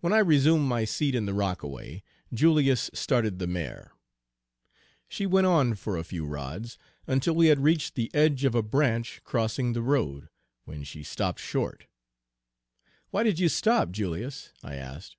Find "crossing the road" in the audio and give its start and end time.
9.24-10.28